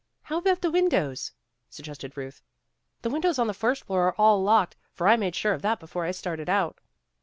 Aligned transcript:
''"How 0.23 0.39
about 0.39 0.61
the 0.63 0.71
windows," 0.71 1.31
suggested 1.69 2.17
Ruth. 2.17 2.41
"The 3.03 3.11
windows 3.11 3.37
on 3.37 3.45
the 3.45 3.53
first 3.53 3.83
floor 3.85 4.07
are 4.07 4.15
all 4.17 4.41
locked, 4.41 4.75
for 4.95 5.07
I 5.07 5.15
made 5.15 5.35
sure 5.35 5.53
of 5.53 5.61
that 5.61 5.79
before 5.79 6.05
I 6.05 6.09
started 6.09 6.49
out." 6.49 6.79